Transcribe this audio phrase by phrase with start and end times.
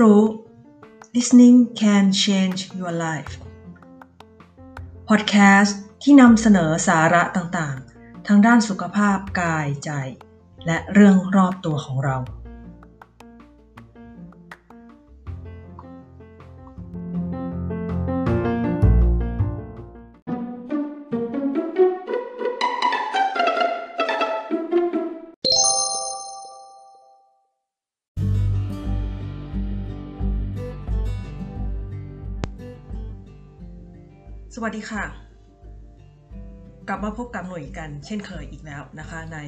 [0.00, 0.22] รู้
[1.14, 3.32] listening can change your life
[5.08, 5.72] podcast
[6.02, 9.90] ที่นำเสนอสาระต่างๆ ทางด้านสุขภาพกายใจ
[10.66, 12.16] และเรื่องรอบตัวของเรา
[34.68, 35.04] วัสดีค่ะ
[36.88, 39.38] กลับมาพบกับหน่วยกัน เช่นเคยอีกแล้วนะคะใน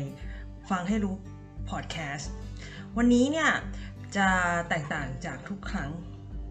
[0.71, 1.15] ฟังให้รู้
[1.71, 2.31] พอดแคสต์
[2.97, 3.51] วันนี้เนี่ย
[4.17, 4.29] จะ
[4.69, 5.91] แตกต่างจากทุกครั้ง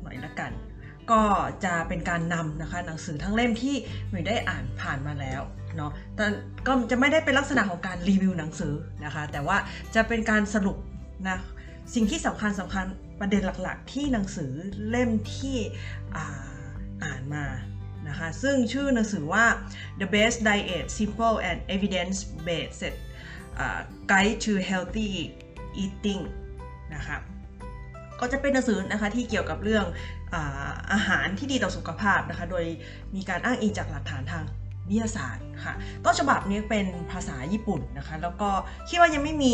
[0.01, 0.51] หน่อยละกัน
[1.11, 1.21] ก็
[1.65, 3.75] จะเป็นการนำนะคะหนังสือทั้งเล่มที่
[4.09, 5.41] หน่วยได้อ่านผ่านมาแล้ว
[5.75, 6.25] เนาะแต่
[6.67, 8.73] ก็จะไม่ได้เป็นลักษณะของการรีวิวหนังสือ
[9.05, 9.57] นะคะ แต่ว่า
[9.95, 10.77] จะเป็นการสรุป
[11.29, 11.37] นะ
[11.93, 12.85] สิ่งที่สำคัญสำคัญ
[13.19, 14.51] ประเด็นหลักๆ ที่หนังสือ
[14.89, 15.57] เล่มที่
[16.15, 16.57] อ่า
[17.05, 17.45] อ่านมา
[18.09, 19.45] นะคะ ซึ่งชื่อหนังสือว่า
[19.99, 22.83] The Best Diet Simple and Evidence Based
[24.11, 25.09] Guide to Healthy
[25.83, 26.23] Eating
[26.95, 27.17] นะคะ
[28.19, 29.85] ก็จะเป็นหนังสือนะคะที่เกี่ยวกับเรื่อง
[30.33, 32.65] อาอาหารที่ดีต่อสุขภาพนะคะ โดย
[33.15, 34.45] มีการอ้างอิงจากหลักฐานทาง
[34.89, 38.49] วิทยาศาสตร์ค่ะต้นฉบับนี้เป็นภาษาญี่ปุ่นนะคะ แล้วก็
[38.89, 39.53] คิดว่ายังไม่มี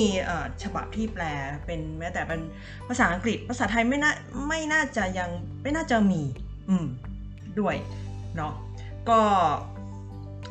[0.63, 1.23] ฉบับที่แปล
[1.65, 2.41] เป็นแม้แต่เป็น
[2.87, 4.11] ภาษาอังกฤษ ภาษาไทยไม่น่า
[4.47, 5.29] ไม่น่าจะยัง
[5.61, 6.21] ไม่น่าจะมี
[6.69, 6.85] อืม
[7.59, 7.75] ด้วย
[8.35, 8.53] เนาะ
[9.09, 9.19] ก็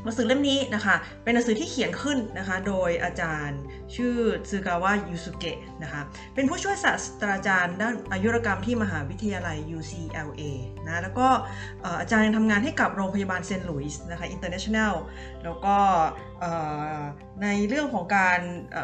[0.05, 3.61] หนังสือเล่มนี้นะคะ เป็นหนังสือที่เขียนขึ้นนะคะ โดยอาจารย์
[3.95, 4.17] ชื่อ
[4.51, 6.01] ซึกาวะยูสุเกะนะคะ
[6.35, 10.43] เป็นผู้ช่วยศาสตราจารย์ด้านอายุรกรรมที่มหาวิทยาลัย UCLA
[10.87, 11.29] นะ แล้วก็
[12.01, 14.93] อาจารย์ยังทำงานให้กับโรงพยาบาลเซนต์หลุยส์นะคะ International
[15.45, 15.77] แล้วก็
[17.43, 18.41] ในเรื่องของการ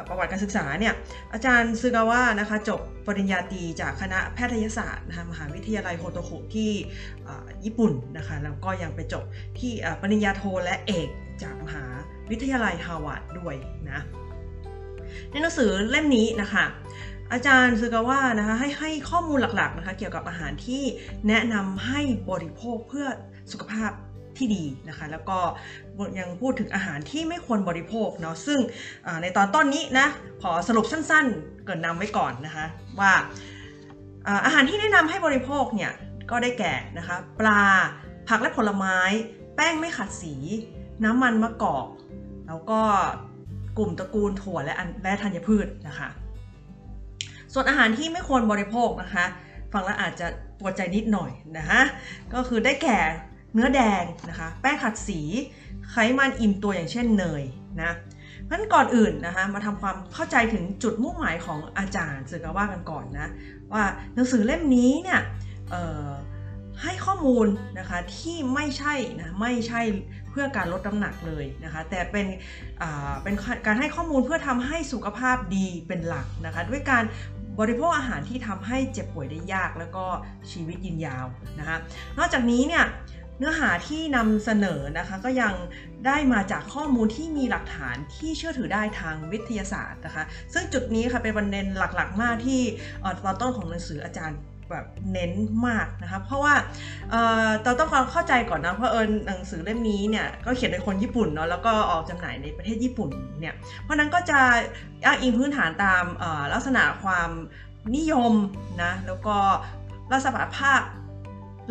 [0.09, 0.95] ประวัติการศึกษาเนี่ย
[1.33, 6.73] อาจารย์ซึกาวะนะคะจบปริญญาตรีจากคณะแพทยศาสตร์นะคะมหาวิทยาลัยโฮโตคุที่
[7.65, 9.25] ญี่ปุ่นนะคะแล้วก็ยังไปจบ
[9.59, 11.09] ที่ปริญญาโทและเอก
[11.43, 11.85] จากมหา
[12.31, 13.55] วิทยาลัยฮาวาดด้วย
[13.91, 14.01] นะ
[15.31, 16.65] ในหนังสือเล่มนี้นะคะ
[17.33, 20.83] อาจารย์ซึกาวะนะคะให้ให้ข้อมูลหลักๆนะคะเกี่ยวกับอาหารที่
[21.29, 23.07] แนะนำให้บริโภคเพื่อ
[23.53, 23.91] สุขภาพ
[24.39, 25.39] ที่ดีนะคะ แล้วก็
[26.19, 28.59] ยังพูดถึงอาหารที่ไม่ควรบริโภคเนาะซึ่ง
[29.23, 30.07] ในตอนต้นนี้นะ
[30.43, 32.65] ขอสรุปสั้นๆ เกินนำไว้ก่อนนะคะ
[33.01, 33.13] ว่า
[34.45, 35.93] อาหารที่แนะนำให้บริโภคเนี่ย
[36.31, 37.63] ก็ได้แก่นะคะ ปลา
[38.29, 38.99] ผักและผลไม้
[39.57, 40.35] แป้งไม่ขัดสี
[41.05, 41.87] น้ำมันมะกอก
[42.49, 42.81] แล้วก็
[43.79, 46.09] กลุ่มตระกูลถั่วและและธัญพืชนะคะ
[47.53, 49.27] ส่วนอาหารที่ไม่ควรบริโภคนะคะ
[49.73, 50.27] ฟังแล้วอาจจะ
[50.59, 51.81] ปวดใจนิดหน่อยนะคะ
[52.35, 52.99] ก็คือได้แก่
[53.55, 55.21] เนื้อแดงนะคะ แป้งขัดสี
[55.91, 57.43] ไขมันอิ่มตัวอย่างเช่นเนย
[57.83, 57.93] นะ
[58.45, 63.29] เพราะนั้นก่อนอื่นนะคะมาทำความเข้าใจถึงจุดมุ่งหมายของอาจารย์สือกาว่ากันก่อนนะ
[63.73, 65.21] ว่าหนังสือเล่มนี้เนี่ย
[66.83, 67.47] ให้ข้อมูล
[67.79, 69.81] นะคะที่ไม่ใช่นะไม่ใช่
[70.31, 72.27] เพื่อการลดน้ำหนักเลยนะคะแต่เป็น
[73.23, 73.35] เป็น
[73.67, 77.05] การให้ข้อมูลเพื่อทำให้สุขภาพดีเป็นหลักนะคะด้วยการ
[77.61, 80.05] บริโภคอาหารที่ทำให้เจ็บป่วยได้ยากแล้วก็
[80.51, 81.27] ชีวิตยืนยาว
[81.59, 81.77] นะคะ
[82.19, 82.85] นอกจากนี้เนี่ย
[83.39, 85.55] เนื้อหาที่นำเสนอนะคะก็ยัง
[86.07, 92.61] ได้มาจากข้อมูลที่มีหลักฐานที่เชื่อถือได้ทางวิทยาศาสตร์นะคะ ซึ่งจุดนี้ค่ะเป็นประเด็นหลักๆ มากที่
[93.25, 94.39] ตอนต้นของหนังสืออาจารย์
[94.71, 95.33] แบบเน้น
[95.67, 96.55] มากนะคะเพราะว่า
[97.65, 103.11] เราต้องความเข้าใจก่อนนะเพราะเออหนังสือเล่มนี้เนี่ยก็เขียนโดยคนญี่ปุ่นเนาะแล้วก็ออกจำหน่ายในประเทศญี่ปุ่น
[103.41, 104.41] เนี่ยเพราะนั้นก็จะ
[105.05, 106.05] อ้างอิงพื้นฐานตาม
[106.53, 107.31] ลักษณะความ
[107.97, 108.33] นิยม
[108.83, 109.37] นะแล้วก็
[110.13, 110.81] ลักษณะภาพ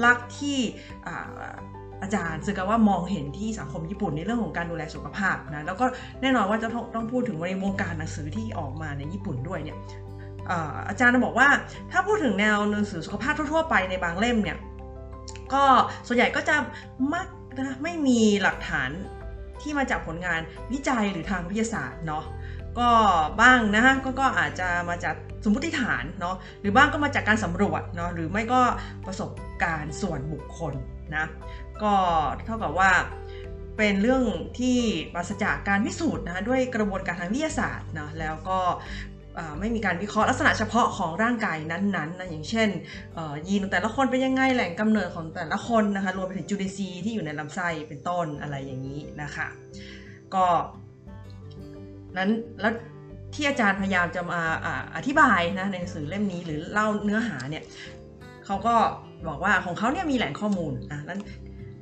[0.05, 0.57] ลักษณ์ที่
[2.01, 5.85] อาจารย์ซึกาว่ามองเห็นที่สังคมญี่ปุ่นในเรื่องของการดูแลสุขภาพนะแล้วก็
[6.21, 9.77] แน่นอนว่าจะต้องพูดถึงในวงการหนังสือที่ออกมาในญี่ปุ่นด้วยเนี่ย
[10.89, 11.47] อาจารย์บอกว่า
[11.91, 14.57] ถ้าพูดถึงแนวหนังสือสุขภาพทั่วๆไปในบางเล่มเนี่ย
[15.53, 15.63] ก็
[16.07, 16.55] ส่วนใหญ่ก็จะ
[17.13, 17.27] มัก
[17.65, 18.89] นะไม่มีหลักฐาน
[19.61, 20.41] ที่มาจากผลงาน
[20.71, 22.23] วิจัยหรือทางวิทยาศาสตร์เนาะ
[22.79, 22.89] ก็
[23.41, 28.61] บ้างนะฮะกก็อาจจะมาจากสมมติฐานเนาะหรือบ้างก็มาจากการสำรวจเนาะหรือไม่ก็
[29.05, 29.31] ประสบ
[29.63, 30.73] การณ์ส่วนบุคคล
[31.15, 31.25] นะ
[31.83, 31.93] ก็
[32.45, 32.91] เท่ากับว่า
[33.77, 34.23] เป็นเรื่อง
[34.59, 34.77] ที่
[35.13, 38.59] ปราศจากการพิสูจน์นะคะด้วยกระบวนการทางวิทยาศาสตร์นะแล้วก็
[39.59, 42.69] ไม่มีการวิเคราะห์ลักษณะเฉพาะของร่างกายนั้นๆนะอย่างเช่น
[43.47, 49.47] ยีนของแต่ละคนเป็นยังไงแหล่งกำเนิดของแต่ละคนนะคะรวมไปถึงจุลินทรีย์ที่อยู่ในลำไส้เป็นต้นอะไรอย่างนี้นะคะ
[50.35, 50.45] ก็
[52.17, 52.29] นั้น
[52.61, 52.73] แล้ว
[53.33, 54.41] ที่อาจารย์พยายามจะมา
[54.95, 57.63] อธิบายนะในหนังสือเล่มนี้หรือเล่าเนื้อหาเนี่ย
[58.45, 58.75] เขาก็
[59.27, 61.21] บอกว่าของเขาเนี่ยมีแหล่งข้อมูลอะนั้น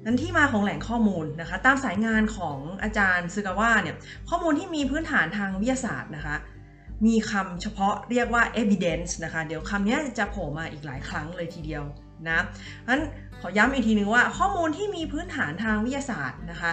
[0.05, 3.95] นั้นที่มาของแหล่งข้อมูลนะคะ ตามสายงานของอาจารย์ซึกาวะเนี่ย
[4.29, 6.35] ข้อมูลที่มีพื้นฐานทางวิทยาศาสตร์นะคะ
[7.05, 11.83] มีคำเฉพาะเรียกว่า evidence นะคะ เดี๋ยวคำนี้จะโผล่มาอีกหลายครั้งเลยทีเดียว
[12.29, 12.39] นะ
[12.89, 13.01] นั้น
[13.41, 16.71] ขอย้ำอีกทีนึงว่าข้อมูลที่มีพื้นฐานทางวิทยาศาสตร์นะคะ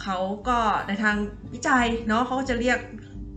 [0.00, 0.18] เขา
[0.48, 0.58] ก็
[0.88, 1.16] ในทาง
[1.52, 2.78] วิจัยเนาะเขาก็จะเรียก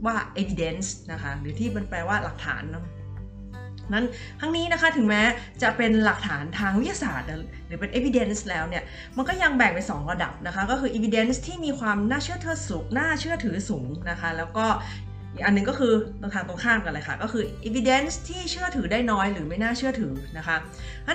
[0.06, 2.86] ว่า evidence นะคะหรือที่มันแปลว่าหลักฐานเนาะ
[3.94, 4.06] นั้น
[4.40, 5.22] ทั้งนี้นะคะถึงแม้
[5.62, 7.28] จะเป็นหลักฐานทางวิทยาศาสตร์
[7.68, 8.84] หรือเป็น evidence แล้วเนี่ย
[9.18, 14.66] มันก็ยังแบ่งเป็น 2 ระดับนะคะ ก็คือ evidence ที่มีความน่าเชื่อถือสูงน่าเชื่อถือสูงนะคะ แล้วก็
[15.34, 20.58] อีกอันนึงก็คือตรงทางตรงข้ามกันเลยค่ะ ก็คือ evidence ที่เชื่อถือได้น้อยหรือไม่น่าเชื่อถือนะคะ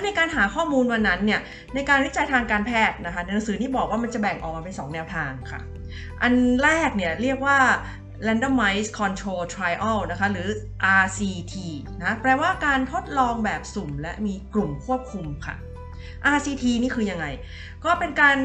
[0.05, 1.41] ในการหาข้อมูลวันนั้นเนี่ย
[1.75, 5.59] ในการวิจัยทางการแพทย์นะคะในหนังสือนี่บอกว่ามันจะแบ่งออกมาเป็น 2 แนวทางค่ะ
[6.21, 6.33] อัน
[6.63, 7.57] แรกเนี่ยเรียกว่า
[8.27, 10.47] randomized control trial นะคะ หรือ
[11.01, 11.55] RCT
[12.01, 15.55] นะ แปลว่าการทดลองแบบสุ่มและมีกลุ่มควบคุมค่ะ
[16.35, 17.25] RCT นี่คือยังไง
[17.85, 18.37] ก็เป็นการ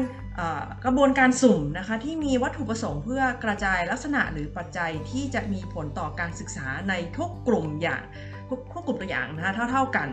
[0.85, 8.03] กระบวนการสุ่มนะคะที่มีวัตถุประสงค์เพื่อกระจายลักษณะหรือปัจจัยที่จะมีผลต่อการศึกษาในทุกกลุ่มอย่าง
[8.49, 10.07] ทุกกลุ่มตัวอย่างนะคะเท่า ๆกัน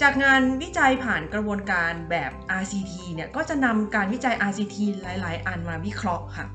[0.00, 6.46] จากงานวิจัยผ่านกระบวนการแบบ RCT เนี่ยก็จะนำการวิจัย RCT หลาย ๆ อันมาวิเคราะห์ค่ะ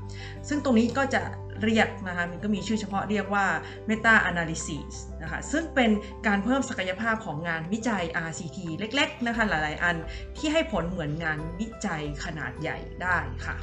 [0.48, 1.22] ซึ่งตรงนี้ก็จะ
[1.64, 3.46] เรียกนะคะมันก็มีชื่อเฉพาะเรียกว่า
[3.88, 4.92] meta analysis
[5.22, 5.90] นะคะซึ่งเป็น
[6.26, 9.96] การเพิ่มศักยภาพของงานวิจัย RCT เล็กๆนะคะหลายๆ อัน
[10.36, 13.56] ที่ให้ผลเหมือนงานวิจัยขนาดใหญ่ได้ค่ะ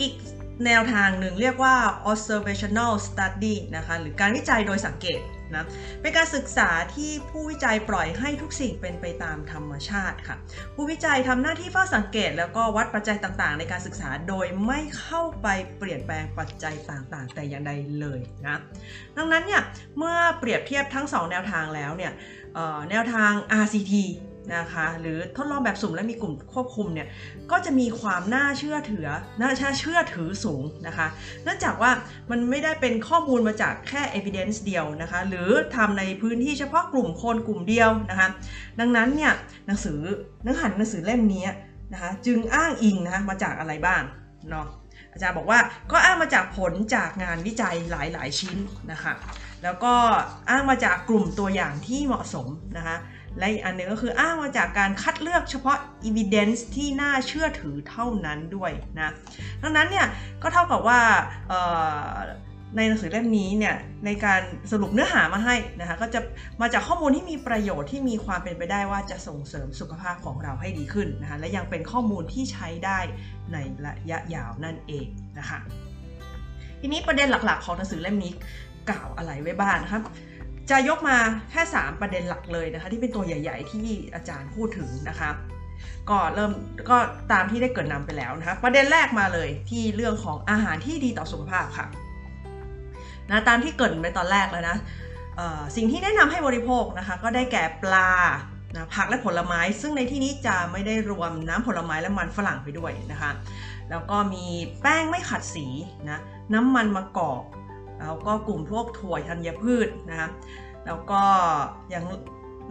[0.00, 0.14] อีก
[0.66, 1.76] แนวทางหนึ่งเรียกว่า
[2.10, 5.20] observational study นะคะหรือการวิจัยโดยสังเกต
[5.54, 5.64] นะ
[6.00, 10.36] เป็นการศึกษาที่ผู้วิจัยปล่อยให้ทุกสิ่งเป็นไปตามธรรมชาติค่ะ
[10.74, 15.46] ผู้วิจัยทำหน้าที่เฝ้าสังเกต แล้วก็วัดปัจจัยต่างๆ ในการศึกษาโดยไม่เข้าไป
[15.78, 18.56] เปลี่ยนแปลงปัจจัยต่างๆ แต่อย่างใดเลยนะ
[19.16, 19.62] ดังนั้นเนี่ย
[19.98, 22.12] เมื่อเปรียบเทียบทั้ง 2 แนวทางแล้วเนี่ย
[22.90, 23.92] แนวทาง RCT
[24.56, 27.06] นะคะหรือทดลองแบบสุ่มและมีกลุ่มควบคุมเนี่ย
[27.50, 29.08] ก็จะมีความน่าเชื่อถือ
[29.40, 31.06] น่าเชื่อถือสูงนะคะ
[31.44, 31.90] เนื่องจากว่า
[32.30, 38.28] มันไม่ได้เป็นข้อมูลมาจากแค่ evidence เดียวนะคะหรือทำในพื้นที่เฉพาะกลุ่มคนกลุ่มเดียวนะคะ
[38.80, 39.32] ดังนั้นเนี่ย
[39.66, 40.00] หนังสือ
[40.42, 41.44] เนื้อหาหนังสือเล่มนี้
[41.92, 44.02] นะคะจึงอ้างอิงนะคะมาจากอะไรบ้าง
[44.50, 44.66] เนาะ
[45.12, 45.58] อาจารย์บอกว่า
[45.90, 48.56] ก็อ้างมาจากผลจากงานวิจัยหลาย ๆ ชิ้น
[48.92, 49.12] นะคะ
[49.62, 49.94] แล้วก็
[50.50, 52.46] อ้างมาจากกลุ่มตัวอย่างที่เหมาะสม
[52.76, 52.96] นะคะ
[53.38, 55.76] และอีกอันนึงก็คืออ้างมาจากการคัดเลือกเฉพาะ
[56.08, 59.12] evidence ที่น่าเชื่อถือเท่านั้นด้วยนะ
[59.62, 60.06] ดังนั้นเนี่ย
[60.42, 61.00] ก็เท่ากับว่า
[62.76, 63.74] ในหนังสือเล่มนี้เนี่ย
[64.06, 64.42] ในการ
[64.72, 66.20] สรุปเนื้อหามาให้นะคะก็จะ
[66.60, 72.98] มาจากข้อมูลที่มีประโยชน์ที่มีความเป็นไปได้ว่าจะส่งเสริมสุขภาพของเราให้ดีขึ้นนะคะและยังเป็นข้อมูลที่ใช้ได้
[73.52, 73.56] ใน
[73.86, 75.06] ระยะยาวนั่นเอง
[75.38, 75.58] นะคะ
[76.80, 78.32] ทีนี้ประเด็นหลักๆ ของหนังสือเล่มนี้
[78.90, 80.02] กล่าวอะไรไว้บ้างนะครับ
[80.70, 81.16] จะยกมา
[81.50, 85.30] แค่ 3 ประเด็นหลักเลยนะคะที่เป็นตัวใหญ่ ๆ ที่อาจารย์พูดถึงนะคะ
[86.10, 86.52] ก็เริ่ม
[86.90, 86.96] ก็
[87.32, 91.86] ตามที่ได้เกิดนำไปแล้วนะคะประเด็นแรกมาเลยที่เรื่องของอาหารที่ดีต่อสุขภาพค่ะ
[93.30, 94.76] นะตามที่เกิดไปตอนแรกแล้วนะ
[95.76, 98.10] สิ่งที่แนะนำให้บริโภคนะคะก็ได้แก่ปลา
[98.74, 103.30] นะผักและผลไม้ ซึ่งในที่นี้จะไม่ได้รวมน้ำผลไม้และมันฝรั่งไปด้วยนะคะ
[103.90, 104.46] แล้วก็มี
[104.82, 105.66] แป้งไม่ขัดสี
[106.08, 106.20] นะ
[106.54, 107.42] น้ำมันมะกอก
[108.00, 110.28] แล้วก็กลุ่มพวกถั่วธัญพืชนะคะ
[110.86, 111.22] แล้วก็
[111.90, 112.04] อย่าง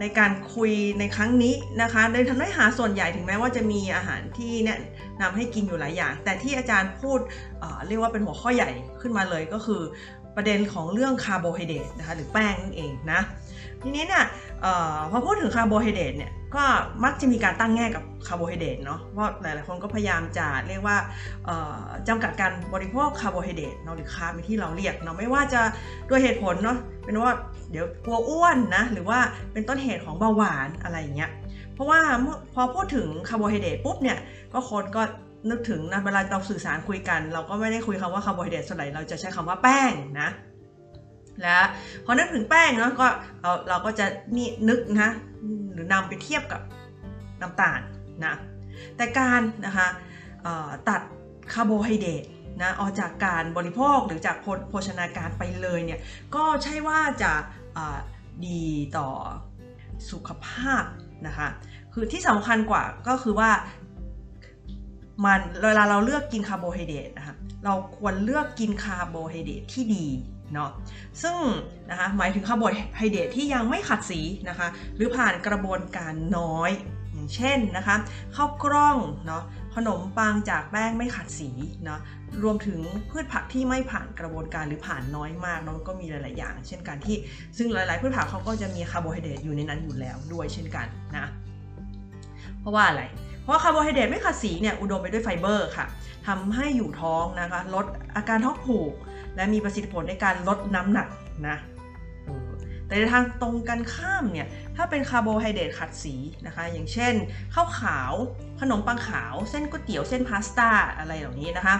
[0.00, 4.78] ในการคุยในครั้งนี้นะคะในเนื้อหาส่วนใหญ่ถึงแม้ว่าจะมีอาหารที่แนะ
[5.20, 8.70] นำให้กินอยู่หลายอย่าง แต่ที่อาจารย์พูดเรียกว่าเป็นหัวข้อใหญ่
[9.00, 9.82] ขึ้นมาเลยก็คือ
[10.36, 13.20] ประเด็นของเรื่องคาร์โบไฮเดรตนะคะหรือแป้งนั่นเองนะ
[13.82, 14.24] ทีนี้เนี่ย
[14.64, 14.66] อ
[14.96, 16.64] อพอพูดถึงคาร์โบไฮเดรตเนี่ย ก็
[17.04, 20.96] มักจะมีการตั้งแง่กับคาร์โบไฮเดรตเนาะเพราะหลายๆคนก็พยายามจะเรียกว่า
[22.08, 25.60] จำกัดการบริโภคคาร์โบไฮเดรตเนาะหรือ carb ที่เราเรียกเนาะไม่ว่าจะ
[26.08, 27.32] ด้วยเหตุผลเนาะเป็นว่า
[27.70, 29.18] เดี๋ยวกลัวอ้วนนะหรือว่า
[29.52, 31.30] เป็นต้นเหตุของเบาหวานอะไรอย่างเงี้ย
[31.74, 32.00] เพราะว่า
[32.54, 34.18] พอพูดถึงคาร์โบไฮเดรตปุ๊บเนี่ย
[34.52, 35.02] ก็คนก็
[35.50, 40.28] นึกถึงนะเวลาเราสื่อสารคุยกัน เราก็ไม่ได้คุยคำว่าคาร์โบไฮเดรตส่วนใหญ่เราจะใช้คำว่าแป้งนะ
[41.42, 41.58] และ
[42.04, 43.06] พอนึกถึงแป้งเนาะก็
[43.42, 45.10] เราเราก็จะนี่นึกนะ
[45.72, 46.60] หรือนำไปเทียบกับ
[47.40, 47.80] น้ำตาล
[48.24, 48.34] นะ
[48.96, 49.88] แต่การนะคะ
[50.88, 51.00] ตัด
[51.52, 52.24] คาร์โบไฮเดรต
[52.62, 54.36] นะออกจากการบริโภคหรือจาก
[54.68, 56.00] โภชนาการไปเลยเนี่ย
[56.34, 57.32] ก็ใช่ว่าจะ
[58.46, 58.62] ดี
[58.96, 59.08] ต่อ
[60.10, 60.84] สุขภาพ
[61.26, 61.48] นะคะ
[61.92, 63.50] คือที่สำคัญกว่าก็คือว่า
[65.24, 70.06] มันเวลาเราเลือกกินคาร์โบไฮเดรตนะคะเราควรเลือกกินคาร์โบไฮเดรตที่ดี
[70.54, 70.70] เนาะ
[71.22, 71.36] ซึ่ง
[71.90, 72.62] นะคะหมายถึงคาร์โบ
[72.96, 76.70] ไฮเดรตที่ยังไม่ขัดสีนะคะหรือผ่านกระบวนการน้อย
[77.12, 77.96] อย่างเช่นนะคะ
[78.36, 79.42] ข้าวกล้องเนาะ
[79.74, 81.50] ขนมปังจากแป้งไม่ขัดสี
[81.84, 82.00] เนาะ
[82.42, 87.16] รวมถึงพืชผักที่ไม่ผ่านกระบวนการหรือผ่านน้อยมากเนาะก็มีหลาย ๆ อย่าง เช่นกันที่
[87.56, 90.86] ซึ่งหลาย ๆ พืชผักเขาก็จะมีคาร์โบไฮเดรตอยู่ในนั้นอยู่แล้วด้วยเช่นกัน
[91.16, 91.30] นะ
[92.60, 93.02] เพราะว่าอะไร
[93.42, 95.86] เพราะคาร์โบไฮเดรตไม่ขัดสีเนี่ยอุดมไปด้วยไฟเบอร์ค่ะ
[96.26, 97.84] ทำให้อยู่ท้องนะคะ ลด
[98.16, 98.92] อาการท้องผูก
[99.38, 101.08] และมีประสิทธิผลในการลดน้ำหนัก
[101.48, 101.58] นะ
[102.86, 106.14] แต่ในทางตรงกันข้ามเนี่ย ถ้าเป็นคาร์โบไฮเดรตขัดสี
[106.46, 107.14] นะคะ อย่างเช่น
[107.54, 108.12] ข้าวขาว
[108.60, 111.76] ขนมปังขาว เส้นก๋วยเตี๋ยว เส้นพาสต้า อะไรเหล่านี้นะคะ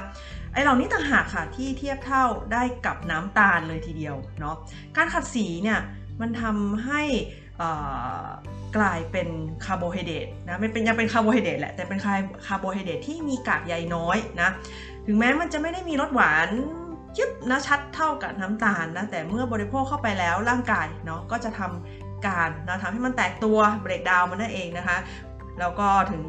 [0.53, 4.57] ไอเหล่านี้ต่างหากค่ะที่เทียบเท่าได้กับน้ำตาลเลยทีเดียวเนาะ
[4.97, 5.79] การขัดสีเนี่ย
[6.21, 7.03] มันทำให้
[8.77, 9.29] กลายเป็น
[9.65, 11.99] คาร์โบไฮเดรตนะมันเป็นยังเป็นคาร์โบไฮเดรตแหละ แต่เป็น
[12.47, 14.51] คาร์โบไฮเดรตที่มีกากใยน้อยนะ
[15.07, 16.49] ถึงแม้มันจะไม่ได้มีรสหวาน
[17.17, 24.97] ยึบนะชัดเท่ากับน้ำตาลนะ แต่เมื่อบริโภคเข้าไปแล้วร่างกายเนาะก็จะทำการนะทำให้มันแตกตัว break down มันนั่นเองนะคะ
[25.61, 26.23] แล้วก็ถึง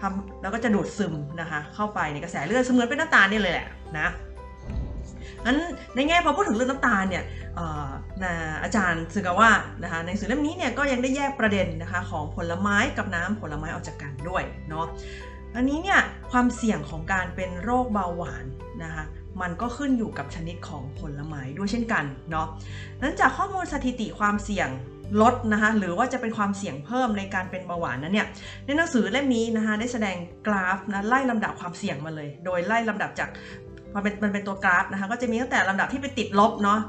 [0.00, 3.68] ทำแล้วก็จะดูดซึมนะคะ เข้าไปในกระแสเลือดเสมือนเป็นน้ำตาลนี่เลยแหละ
[3.98, 4.08] นะ
[5.44, 5.58] งั้น
[5.94, 7.24] ในแง่พอพูดถึงเรื่องน้ำตาลเนี่ย
[8.24, 8.32] นะ
[8.62, 9.50] อาจารย์ซึกาวะ
[9.82, 14.86] นะคะในสื่อเล่มนี้เนี่ยก็ยังได้แยกประเด็นนะคะของผลไม้กับน้ำผลไม้ออกจากกันด้วยเนาะ
[15.56, 18.44] อันนี้เนี่ยความเสี่ยงของการเป็นโรคเบาหวาน
[18.84, 19.04] นะคะ
[19.42, 22.46] มันก็ขึ้นอยู่กับชนิดของผลไม้ด้วยเช่นกันเนาะ
[23.02, 24.68] นั้นจากข้อมูลสถิติความเสี่ยง
[25.22, 28.28] ลดนะคะหรือว่าจะเป็นความเสี่ยงเพิ่มในการเป็นเบาหวานนั้นเนี่ย
[28.64, 30.16] ในหนังสือเล่มนี้นะคะได้แสดง
[30.46, 33.28] กราฟนะไล่ลำดับความเสี่ยงมาเลย โดยไล่ลำดับจาก
[33.94, 36.80] มันเป็นมันเป็นตัวกราฟนะคะก็จะมีตั้งแต่ลำดับที่ไปติดลบเนาะ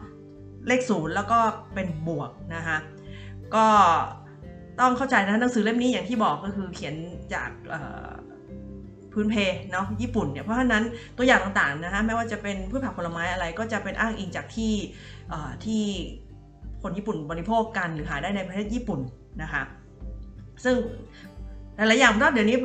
[0.67, 1.39] เลขศูนย์แล้วก็
[1.73, 2.77] เป็นบวกนะคะ
[3.55, 3.65] ก็
[4.79, 6.95] ต้องเข้าใจนะหนังสือเล่มนี้อย่างที่บอกก็คือเขียน
[7.33, 7.49] จาก
[9.19, 9.37] พื้นเพ
[9.71, 10.83] เนาะญี่ปุ่นเนี่ยเพราะฉะนั้น
[11.17, 14.73] ตัวอย่างต่างๆนะคะไม่ว่าจะเป็นพืชผักผลไม้อะไรก็จะเป็นอ้างอิงจากที่
[15.65, 15.83] ที่
[16.81, 18.99] คนญี่ปุ่นบริโภคกันหรือหาได้ในประเทศญี่ปุ่น
[19.41, 19.63] นะคะ
[20.63, 20.75] ซึ่ง
[21.75, 22.57] หลายๆอย่างเพราะเดี๋ยวนี้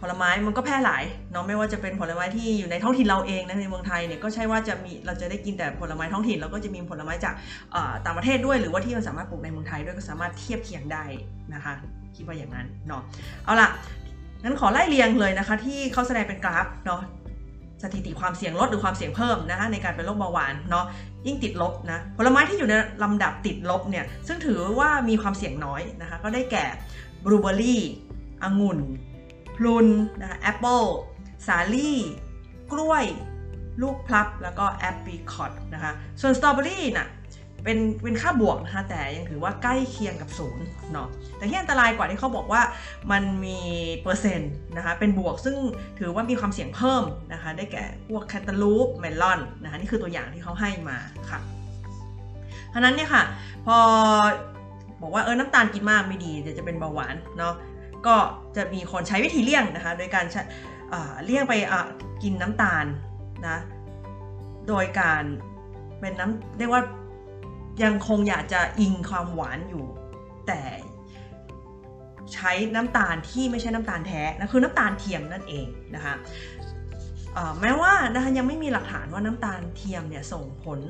[0.00, 7.34] ผลไม้มันก็แพร่หลายเนาะไม่ว่าจะเป็นผลไม้ที่อยู่ในท้องถิ่นเราเองนะในเมืองไทยเนี่ยก็ใช่ว่าจะมีเราจะได้กินแต่ผลไม้ท้องถิ่นเราก็จะมีผลไม้จาก
[8.04, 11.04] ต่างประเทศด้วย หรือว่าที่มันสามารถปลูกในเมืองไทยด้วยก็สามารถเทียบเคียงได้
[11.54, 11.72] นะคะ
[12.16, 13.02] คิดว่าอย่างนั้นเนาะ
[13.44, 13.68] เอาล่ะ
[14.42, 17.02] งั้นขอไล่เรียงเลยนะคะ ที่เขาแสดงเป็นกราฟเนาะ
[17.82, 20.84] สถิติความเสี่ยงลดหรือความเสี่ยงเพิ่มนะคะในการเป็นโรคเบาหวานเนาะ
[21.26, 26.64] ยิ่งติดลบนะผลไม้ที่อยู่ในลำดับติดลบเนี่ยซึ่งถือว่ามีความเสี่ยงน้อยนะคะก็ได้แก่
[27.24, 27.82] บลูเบอรี่
[28.42, 28.78] องุ่น
[29.56, 29.86] พรุน
[30.20, 30.80] นะคะแอปเปิล
[31.46, 31.98] สาลี่
[32.72, 33.04] กล้วย
[33.82, 37.06] ลูกพลับ แล้วก็แอปเปิลคอตนะคะส่วนสตรอเบอรี่น่ะ
[37.64, 42.62] เป็นเป็นค่าบวกนะคะแต่ยังถือว่าใกล้เคียงกับศูนย์เนาะแต่ที่อันตรายกว่าที่เขาบอกว่า
[43.12, 43.60] มันมี
[44.02, 45.56] เปอร์เซ็นต์นะคะเป็นบวกซึ่ง
[45.98, 50.98] ถือว่ามีความเสี่ยงเพิ่มนะคะได้แก่พวกแคนตาลูปเมลอนนะคะนี่คือตัวอย่างที่เขาให้มา
[51.30, 51.40] ค่ะ
[52.68, 53.22] เพราะนั้นเนี่ยค่ะ
[53.66, 53.76] พอ
[55.02, 57.54] บอกว่าเออน้ำตาลกินมากไม่ดีเดี๋ยวจะเป็นเบาหวานเนาะ
[58.06, 58.16] ก็
[58.56, 60.24] จะมีคนใช้วิธีเลี่ยงนะคะโดยการ
[61.24, 61.54] เลี่ยงไป
[62.22, 62.84] กินน้ำตาล
[63.48, 63.58] นะ
[64.68, 65.22] โดยการ
[66.00, 66.82] เป็นน้ำเรียกว่า
[67.82, 69.86] ยังคงอยากจะอิงความหวานอยู่
[70.46, 70.62] แต่
[72.34, 76.14] ใช้น้ำตาลที่ไม่ใช่น้ำตาลแท้นะคือน้ำตาลเทียมนั่นเองนะคะ
[77.60, 80.80] แม้ว่านะคะยังไม่มีหลักฐานว่าน้ำตาลเทียมเนี่ยส่งผล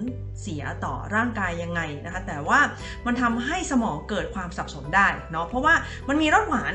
[0.41, 2.61] เสียต่อร่างกายยังไงนะคะแต่ว่า
[3.07, 5.75] มันทำให้สมองเกิดความสับสนได้เนาะเพราะว่า
[6.09, 6.73] มันมีรสหวาน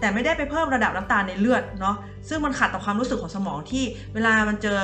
[0.00, 1.96] แต่ไม่ได้ไปเพิ่มระดับน้ำตาลในเลือดเนาะ
[2.28, 4.78] ซึ่งมันขัดต่อความรู้สึกของสมองที่เวลามันเจอ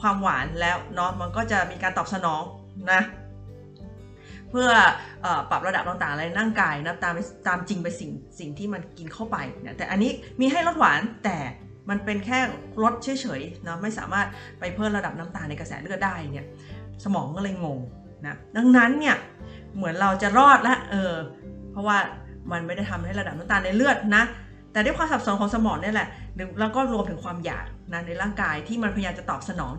[0.00, 2.42] ความหวานแล้วเนาะมันก็จะมีการตอบสนอง
[2.92, 3.02] นะ
[4.50, 4.68] เพื่อ
[5.24, 7.14] อปรับระดับต่างๆในร่างกายนะตาม
[7.48, 10.10] ตามจริงไปสิ่งสิ่งที่มันกินเข้าไปนะแต่อันนี้
[10.40, 11.38] มีให้รสหวานแต่
[11.90, 12.38] มันเป็นแค่
[12.82, 14.26] รสเฉยๆเนาะไม่สามารถ
[14.60, 16.46] ไปเพิ่มระดับน้ำตาลในกระแสเลือดได้เนี่ย
[17.04, 17.78] สมองก็เลยงง
[18.26, 19.16] นะดังนั้นเนี่ย
[19.76, 21.14] เหมือนเราจะรอดละเออ
[21.72, 21.98] เพราะว่า
[22.52, 24.24] มันไม่ได้ทำให้ระดับน้ำตาลในเลือดนะ
[24.72, 26.08] แต่ด้วยความสับสนของสมองนี่แหละ
[26.60, 29.72] แล้วก็รวมถึงความอยากนะในร่างกายที่มันพยายามจะตอบสนอง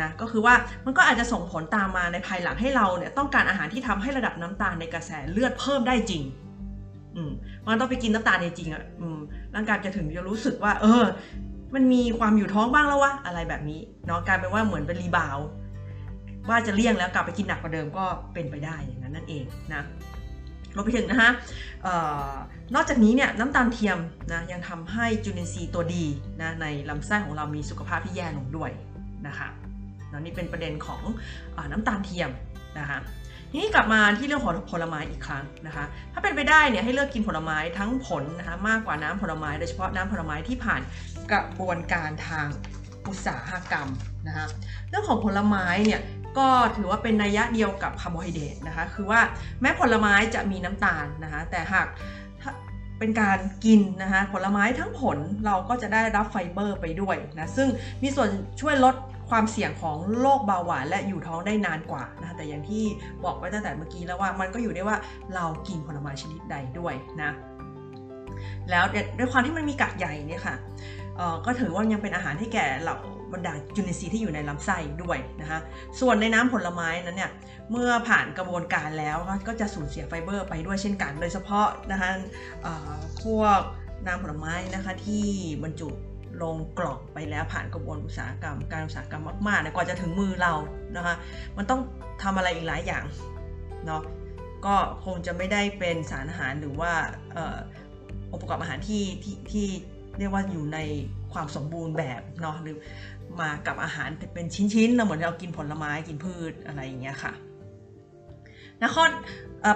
[0.00, 6.22] นะก็คือว่ามันก็อาจจะส่งผลตามมาในภายหลังให้เราเนี่ยต้องการอาหารที่ทำให้ระดับน้ำตาลในกระแสเลือดเพิ่มได้จริง
[7.16, 7.30] อืม
[7.66, 9.18] มันต้องไปกินน้ำตาลจริงอะอืม
[9.54, 11.04] ร่างกายจะถึงจะรู้สึกว่า เออ
[11.74, 15.38] มันมีความอยู่ท้องบ้างแล้ววะอะไรแบบนี้เนาะกลายเป็นว่าเหมือนเป็นรีบาว
[16.48, 19.44] ว่าจะเลี่ยงแล้วกลับไปกินหนักกว่าเดิมก็เป็นไปได้อย่างนั้นนั่นเอง
[19.74, 19.82] นะ
[20.74, 21.30] รวมไปถึงนะคะ
[22.74, 23.98] นอกจากนี้เนี่ยน้ำตาลเทียม
[24.32, 26.04] นะยังทำให้จุลินทรีย์ตัวดี
[26.40, 28.70] นะในลำไส้ของเรามีสุขภาพที่แย่ลงด้วย
[29.26, 29.48] นะคะ
[30.18, 31.02] นี่เป็นประเด็นของ
[31.56, 32.30] อน้ำตาลเทียม
[32.78, 32.98] นะคะ
[33.50, 40.80] ทีนี้กลับมาที่เรื่องของผลไม้อีกครั้งนะคะ ถ้าเป็นไปได้เนี่ยให้เลือกกินผลไม้ทั้งผลนะคะมากกว่าน้ำผลไม้ โดยเฉพาะน้ำผลไม้ที่ผ่าน
[41.30, 42.46] กระบวนการทาง
[43.08, 43.88] อุตสาหกรรม
[44.26, 44.46] นะคะ
[44.88, 46.00] เรื่องของผลไม้เนี่ย
[46.38, 49.20] ก็ถือว่าเป็นนัยยะเดียวกับคาร์โบไฮเดรตนะคะคือว่า
[49.60, 51.88] แม้ผลไม้จะมีน้ำตาลนะคะแต่หาก
[52.98, 57.68] เป็นการกินนะคะผลไม้ทั้งผลเราก็จะได้รับไฟเบอร์ไปด้วยนะซึ่ง
[58.02, 58.28] มีส่วน
[58.60, 58.94] ช่วยลด
[59.30, 62.84] ความเสี่ยงของโรคเบาหวานและอยู่ท้องได้นานกว่านะแต่อย่างที่
[63.24, 64.96] บอกไว้ตั้งแต่เมื่อกี้แล้วว่ามันก็อยู่ได้ว่า
[65.34, 67.30] เรากินผลไม้ชนิดใดด้วยนะ
[68.70, 68.84] แล้ว
[69.18, 70.56] ด้วยความที่มันมีกากใยเนี่ยค่ะ
[71.46, 72.96] ก็ถือว่ายังเป็นอาหารให้แก่เหล่า
[73.32, 75.58] บรรดาจุลินทรีย์ที่อยู่ในลำไส้ด้วยนะคะ
[76.00, 77.30] ส่วนในน้ำผลไม้นั้นเนี่ย
[77.70, 79.16] เมื่อผ่านกระบวนการแล้ว
[79.48, 82.10] ก็จะสูญเสียไฟเบอร์ไปด้วยเช่นกัน โดยเฉพาะนะคะ
[83.24, 83.60] พวก
[84.06, 85.26] น้ำผลไม้นะคะที่
[85.62, 85.88] บรรจุ
[86.42, 90.52] ลงกล่องไปแล้วผ่านกระบวนอุตสาหกรรม การอุตสาหกรรมมากๆนะกว่าจะถึงมือเรา
[90.96, 91.14] นะคะ
[91.56, 91.80] มันต้อง
[92.22, 93.04] ทำอะไรอีกหลายอย่าง
[93.86, 94.02] เนาะ
[94.66, 94.74] ก็
[95.04, 96.92] คงจะไม่ได้เป็นสารอาหารหรือว่า
[98.30, 99.66] องค์ประกอบอาหารที่ที่ที่
[100.18, 100.78] เรียกว่าอยู่ใน
[101.32, 102.76] ความสมบูรณ์แบบเนาะหรือ
[103.40, 107.32] มากับอาหารเป็นชิ้นๆเราเหมือนเรากินผลไม้กินพืชอะไรอย่างเงี้ยค่ะ
[108.80, 109.04] นะข้อ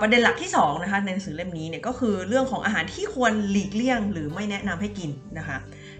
[0.02, 5.56] ประเด็นหลักที่2นะคะในหนังสือเล่มนี้เนี่ยก็คือเรื่องของอาหารที่ควรหลีกเลี่ยง หรือไม่แนะนำให้กินนะคะ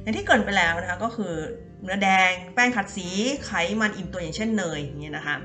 [0.07, 1.35] อย่างที่เกินไปแล้วนะคะก็คือ
[1.83, 3.09] เนื้อแดง แป้งขัดสี
[3.47, 5.37] ไขมันอิ่มตัวอย่างเช่นเนยอย่างเงี้ยนะคะ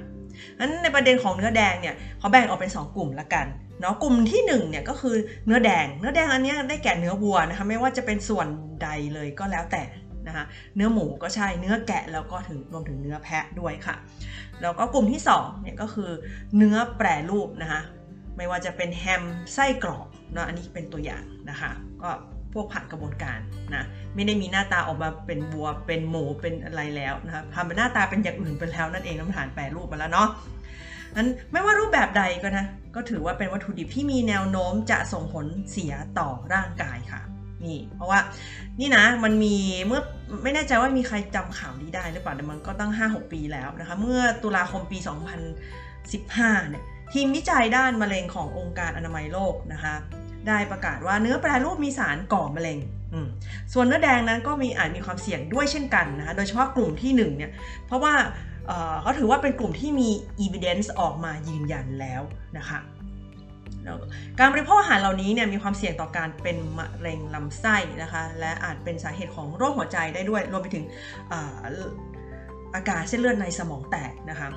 [0.60, 3.46] นั้นในประเด็นของเนื้อแดงเนี่ยเขาแบ่งออกเป็น 2 กลุ่มละกัน
[3.80, 5.15] เนาะกลุ่มที่1เนี่ยก็คือ
[5.46, 8.48] เนื้อแดง เนื้อแดงอันนี้ได้แก่เนื้อวัวนะคะไม่ว่าจะเป็นส่วน
[8.84, 9.84] ใดเลยก็แล้วแต่
[10.27, 13.96] นะคะเนื้อหมูก็ใช่เนื้อแกะแล้วก็ถึงรวมถึงเนื้อแพะด้วยค่ะ
[14.62, 16.12] แล้วก็กลุ่มที่2เนี่ยก็คือ
[16.58, 17.82] เนื้อแปรรูปนะคะ
[18.38, 21.72] ไม่ว่าจะเป็นแฮมไส้กรอกเนาะอันนี้เป็นตัวอย่างนะคะ
[22.03, 22.10] ก็
[22.53, 23.39] พวกผ่านกระบวนการ
[23.74, 23.84] นะ
[24.15, 30.29] ไม่ได้มีหน้าตาออกมาเป็นบัวเป็นหมูเป็นอะไรแล้วนะคะทำเป็นหน้าตาเป็นอย่างอื่นไปแล้วนั่นเองน้ำฐานแปรรูปมาแล้วเนาะ
[31.15, 32.65] นั้นไม่ว่ารูปแบบใดก็นะ
[32.96, 37.22] ก็ถือว่าเป็นวัตถุดิบที่มีแนวโน้มจะส่งผลเสียต่อร่างกายค่ะ
[37.63, 38.20] นี่เพราะว่า
[38.79, 39.55] นี่นะมันมี
[39.86, 40.01] เมื่อ
[40.43, 44.98] ไม่แน่ใจว่ามีใครจำข่าวนี้ได้หรือเปล่าแต่มันก็ตั้ง 5-6 ปีแล้วนะคะเมื่อตุลาคมปี
[45.63, 49.96] 2015เนี่ยทีมวิจัยด้านมะเร็งขององค์การอนามัยโลกนะคะ
[50.48, 52.79] ได้ประกาศว่าเนื้อแปรรูปมีสารก่อมะเร็ง
[53.74, 57.51] ส่วนเนื้อแดงนั้นก็มีอาจมีความเสี่ยงด้วยเช่นกันนะคะ โดยเฉพาะกลุ่มที่1เนี่ย
[57.88, 58.13] เพราะว่า
[59.01, 60.10] เขาถือว่าเป็นกลุ่มที่มี
[60.45, 62.21] evidence ออกมายืนยันแล้ว
[62.57, 62.79] นะคะ
[64.39, 70.86] การบริโภคอาหารเหล่านี้เนี่ยมีความเสี่ยงต่อการเป็นมะเร็งลำไส้นะคะ และอาจเป็นสาเหตุของโรคหัวใจได้ด้วย รวมไปถึง
[72.75, 74.47] อาการเส้นเลือดในสมองแตกนะคะ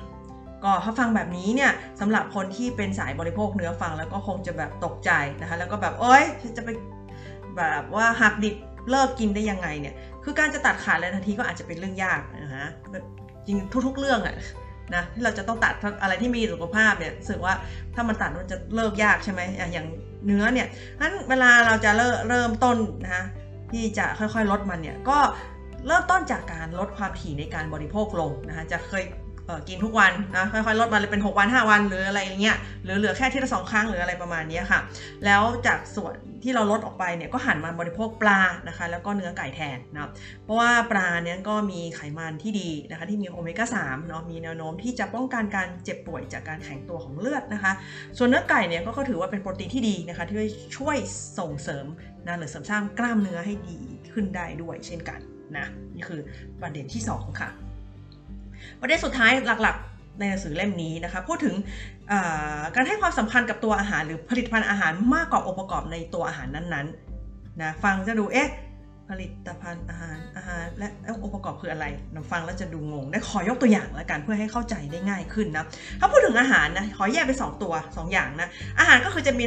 [0.65, 6.23] ก็ถ้าฟังแบบนี้เนี่ยสำหรับคนที่เป็นสายบริโภคเนื้อฟังแล้วก็คงจะแบบตกใจนะคะ แล้วก็แบบโอ๊ย
[6.57, 6.69] จะไป
[7.57, 8.55] แบบว่าหักดิบ
[8.89, 12.67] เลิกกินได้ยังไงเนี่ย คือการจะตัดขาดเลยทันทีก็อาจจะเป็นเรื่องยากนะฮะ
[13.45, 14.35] จริงทุก ๆ เรื่องอะ
[14.95, 17.53] นะที่เราจะต้องตัดอะไรที่มีสุขภาพเนี่ยรู้สึกว่า
[17.95, 19.87] ถ้ามันตัดมันจะเลิกยากใช่ไหมอย่าง
[20.25, 20.67] เนื้อเนี่ย
[21.01, 23.23] นั้นเวลาเราจะเริ่มเริ่มต้นนะคะ
[23.71, 25.17] ที่จะค่อยๆลดมันเนี่ยก็
[25.87, 29.03] เริ่มต้นจากการลดความถี่ในการบริโภคลงนะคะจะเคย
[29.67, 34.79] กินทุกวันนะค่อยๆลดมาเลยเป็น 6 วัน 5 วันหรืออะไรอย่างเงี้ยหรือเหลือแค่ที่ละสองครั้งหรืออะไรประมาณนี้ค่ะ
[35.25, 40.09] แล้วจากส่วนที่เราลดออกไปเนี่ยก็หันมาบริโภคปลานะคะ แล้วก็เนื้อไก่แทนนะ
[40.43, 47.71] เพราะว่าปลาเนี่ยก็มีไขมันที่ดีนะคะที่มีโอเมก้า3เนาะมีแนวโน้มที่จะป้องกันการเจ็บป่วยจากการแข็งตัวของเลือดนะคะ
[48.17, 50.37] ส่วนเนื้อไก่เนี่ยก็ถือว่าเป็นโปรตีนที่ดีนะคะที่
[50.77, 50.97] ช่วย
[51.39, 51.85] ส่งเสริม
[52.27, 53.79] นะหรือเสริมสร้างกล้ามเนื้อให้ดี
[54.13, 55.19] ขึ้นได้ด้วยเช่นกัน
[55.57, 56.21] นะนี่คือ
[56.61, 57.64] ประเด็นที่ 2 ค่ะ
[58.81, 61.55] ประเด็นสุดท้ายหลักๆ ในหนังสือเล่มนี้นะคะ พูดถึง
[62.75, 68.49] การให้ความสำคัญกับตัวอาหารหรือผลิตภัณฑ์อาหารมากกว่าองค์ประกอบในตัวอาหารนั้นๆนะฟังจะดูเอ๊ะ
[69.09, 70.87] ผลิตภัณฑ์อาหารอาหารและ
[71.23, 75.65] องค์ประกอบคืออะไรนฟังแล้วจะดูงง ได้ขอยกตัวอย่างแล้วกันเพื่อให้เข้าใจได้ง่ายขึ้นนะ
[75.99, 78.47] ถ้าพูดถึงอาหารนะขอแยกเป็น2ตัว 2 อย่างนะ
[78.79, 79.45] อาหารก็คือจะมี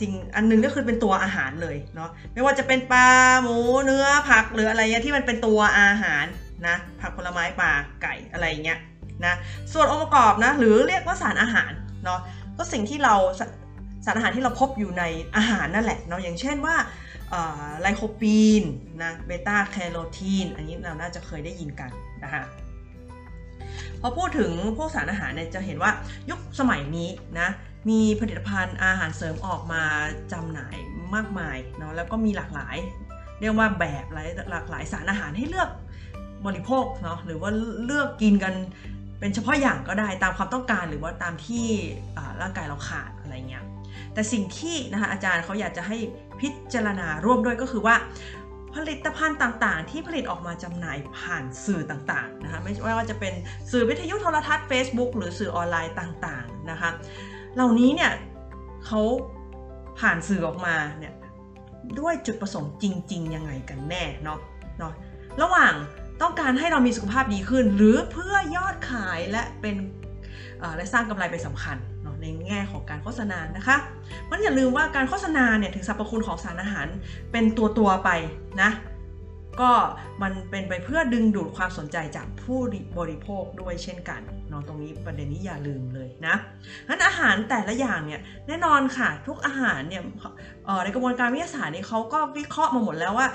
[0.00, 3.08] สิ่งอันนึงก็คือเป็นตัวอาหารเลยเนาะ ไม่ว่าจะเป็นปลา
[3.42, 6.24] หมูเนื้อผักหรืออะไรที่มันเป็นตัวอาหาร
[6.66, 7.70] นะผักผลไม้ปลา
[8.02, 8.78] ไก่อะไรเงี้ย
[9.24, 9.34] นะ
[9.72, 11.72] ส่วนองค์ประกอบนะหรือเรียกว่าสารอาหาร
[12.04, 12.20] เนาะ
[12.56, 13.14] ก็สิ่งที่เรา
[14.06, 15.04] สารอาหารที่เราพบอยู่ใน
[15.36, 16.76] อาหารนั่นแหละเนาะอย่างเช่นว่า
[17.80, 18.62] ไลโคปีน
[19.02, 21.90] นะเบต้าแคโรทีน อันนี้เราน่าจะเคยได้ยินกัน
[22.24, 22.42] นะคะ
[24.00, 25.90] พอพูดถึงพวกสารอาหารเนี่ยจะเห็นว่า
[26.30, 27.48] ยุคสมัยนี้นะ
[27.88, 29.82] มีผลิตภัณฑ์อาหารเสริมออกมา
[30.32, 30.76] จำหน่าย
[31.14, 32.76] มากมายเนาะแล้วก็มีหลากหลาย
[33.40, 35.68] เรียกว่าแบบหลายหลากหลายสารอาหารให้เลือก
[36.46, 37.50] บริโภคเนาะหรือว่า
[37.84, 38.54] เลือกกินกัน
[39.20, 41.66] เป็นเฉพาะอย่างก็ได้ตามความต้องการหรือว่าตามที่
[42.40, 43.64] ร่างกายเราขาดอะไรเงี้ย
[44.14, 45.96] แต่สิ่งที่นะคะอาจารย์เขาอยากจะให้
[46.40, 47.94] พิจารณาร่วมด้วยก็คือว่า
[48.74, 53.34] ผลิตภัณฑ์ต่างๆ ที่ผลิตออกมาจำหน่ายผ่านสื่อต่างๆนะคะไม่ว่าจะเป็น
[53.70, 56.90] สื่อวิทยุโทรทัศน์ Facebook หรือสื่อออนไลน์ต่างๆนะคะ
[57.54, 58.12] เหล่านี้เนี่ย
[58.86, 59.00] เขา
[60.00, 61.12] ผ่านสื่อออกมาเนี่ย
[62.00, 64.38] ด้วยจุดประสงค์จริง ๆ ยังไงกันแน่เนาะ
[64.78, 64.92] เนาะ
[65.42, 65.74] ระหว่าง
[66.20, 69.76] ต้องการให้เรามีสุขภาพดีขึ้น หรือเพื่อยอดขายและเป็น
[70.76, 73.76] และสร้างกำไรเป็นสำคัญเนาะในแง่ของการโฆษณานะคะ
[74.30, 76.86] มันอย่าลืมว่าการโฆษณาเนี่ยถึงสรรพคุณของสารอาหาร
[77.32, 78.10] เป็นตัวตัวไป
[78.62, 78.70] นะ
[79.60, 79.72] ก็
[80.22, 82.58] มันเป็นไปเพื่อดึงดูดความสนใจจากผู้
[82.98, 86.36] บริโภคด้วยเช่นกันเนาะตรงนี้ประเด็นนี้อย่าลืมเลยนะ
[86.88, 90.02] นั้นอาหารแต่ละอย่างเนี่ยแน่นอนค่ะทุกอาหารเนี่ย
[90.84, 93.28] ในกระบวนการวิทยาศาสตร์นี่เขาก็วิเคราะห์มาหมดแล้วว่า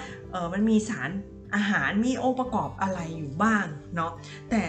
[0.53, 1.09] มันมีสาร
[1.55, 4.11] อาหารมีองค์ประกอบอะไรอยู่บ้างเนาะ
[4.49, 4.63] แต่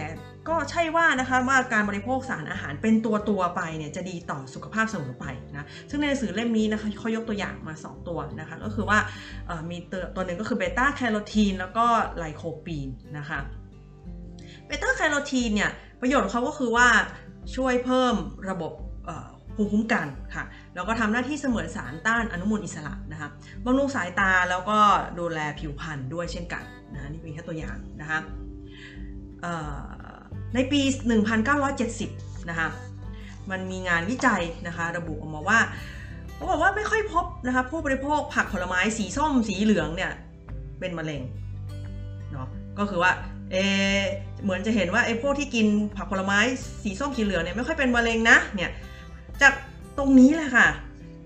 [0.47, 8.99] ก็ใช่ว่านะคะว่าการบริโภคสารอาหารเป็นตัวตัวไปเนี่ยจะดีต่อสุขภาพเสมอไปนะซึ่งในหนังสือเล่มนี้นะคะเขายกตัวอย่างมา 2 ตัวนะคะก็คือว่า
[9.69, 11.85] มีตัวตัวหนึ่งก็คือเบต้าแคโรทีนแล้วก็
[12.17, 13.39] ไลโคปีนนะคะ
[14.65, 16.87] เบต้าแคโรทีนเนี่ยประโยชน์ของเขาก็คือว่า
[17.55, 18.15] ช่วยเพิ่ม
[18.49, 18.71] ระบบ
[19.55, 20.43] ภูมิคุ้มกันค่ะ
[20.79, 23.29] แล้วก็ทำหน้าที่เสมือนสารต้านอนุมูลอิสระนะคะ
[23.65, 24.79] บำรุงสายตาแล้วก็
[25.19, 26.63] ดูแลผิวพรรณด้วยเช่นกัน
[26.93, 28.19] นะนี่เป็นแค่ตัวอย่างนะคะ
[30.53, 30.81] ในปี
[31.65, 32.67] 1970 นะคะ
[33.51, 35.59] มันมีงานวิจัยนะคะระบุออกมาว่า
[36.35, 40.11] เขาบอกว่าไม่ค่อยพบนะคะผู้บริโภคผักผลไม้สีส้มสีเหลืองเนี่ย
[40.79, 41.21] เป็นมะเร็ง
[42.31, 42.47] เนาะ
[42.79, 43.11] ก็คือว่า
[43.51, 43.55] เอ
[44.43, 46.39] เหมือนจะเห็นว่าไอ้พวกที่กินผักผลไม้
[46.83, 48.71] สีส้มสีเหลืองเนี่ยไม่ค่อยเป็นมะเร็งนะเนี่ย
[49.41, 49.53] จาก
[49.99, 50.67] ตรงนี้แหละค่ะ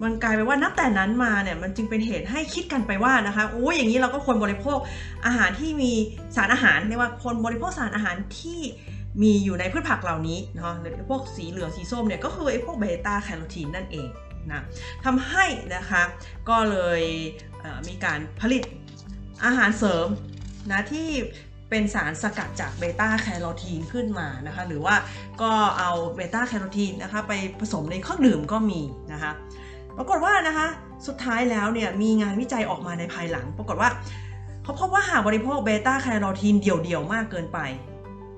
[0.04, 4.78] มันกลายไปว่านับแต่นั้นมาเนี่ยมันจึงเป็นเหตุให้คิดกันไปว่านะคะโอ้ยอย่างนี้เราก็ควรบริโภค
[5.26, 5.92] อาหารที่มี
[6.36, 8.60] สารอาหารเรียกว่าคนบริโภคสารอาหารที่
[9.22, 14.08] มีอยู่ในพืชผักเหล่านี้เนาะหรือพวกสีเหลืองสีส้มเนี่ยก็คือไอ้พวกเบต้าแคโรทีนนั่นเอง
[14.52, 14.62] นะ
[15.06, 16.04] ทำให้นะคะ
[16.50, 18.64] ก็เลยมีการผลิต
[19.46, 20.08] อาหารเสริม
[20.72, 21.10] นะที่
[21.70, 24.96] เป็นสารสกัดจากเบต้าแคโรทีนขึ้นมานะคะหรือว่า
[25.42, 28.82] ก็เอาเบต้าแคโรทีนนะคะไปผสมในเครื่องดื่มก็มี
[29.14, 29.32] นะคะ
[29.98, 30.68] ปรากฏว่านะคะ
[31.08, 33.90] สุดท้ายแล้วเนี่ยมีงานวิจัยออกมาในภายหลัง ปรากฏว่า
[34.64, 37.60] เขาพบว่าหากบริโภคเบต้าแคโรทีนเดี่ยวๆมากเกินไป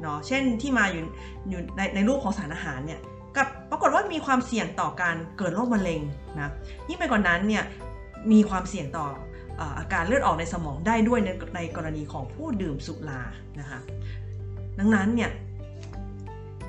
[0.02, 1.04] เนาะเช่นที่มาอยู่
[1.50, 3.00] อยู่ในในรูปของสารอาหารเนี่ย
[3.36, 6.02] กับปรากฏว่ามีความเสี่ยงต่อการเกิดโรคมะเร็ง
[6.40, 6.52] นะ
[6.88, 7.64] ยิ่งไปกว่านนั้นเนี่ย
[8.32, 9.08] มีความเสี่ยงต่อ
[9.80, 13.22] อาการเลือดออกในสมองได้ด้วยในในกรณีของผู้ดื่มสุรา
[13.60, 13.80] นะคะ
[14.80, 15.32] ดังนั้นเนี่ย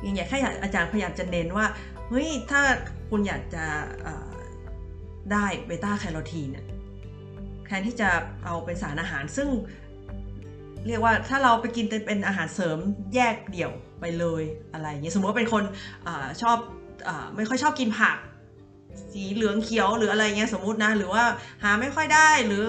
[0.07, 1.66] ยังอยากให้อาจารย์พยายามจะเน้นว่า
[2.09, 2.62] เฮ้ยถ้า
[3.11, 3.64] คุณอยากจะ
[5.33, 6.64] ได้เบต้าแคโรทีนเนี่ย
[7.66, 8.09] แทนที่จะ
[8.45, 9.49] เอาเป็นสารอาหารซึ่ง
[10.87, 12.79] เรียกว่าถ้าเราไปกินเป็นอาหารเสริม
[13.14, 14.42] แยกเดี่ยวไปเลย
[14.73, 15.62] อะไรอย่างเงี้ยสมมติว่าเป็นคน
[16.07, 16.09] อ
[16.42, 16.57] ชอบ
[17.09, 18.16] อไม่ค่อยชอบกินผัก
[19.13, 21.23] สีเหลืองเขียวหรืออะไรเงี้ยสมมุตินะ หรือว่า
[21.63, 22.65] หาไม่ค่อยได้หรือ